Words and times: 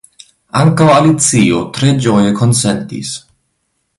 Ankaŭ 0.61 0.87
Alicio 0.93 1.59
tre 1.77 1.93
ĝoje 2.07 2.33
konsentis. 2.41 3.15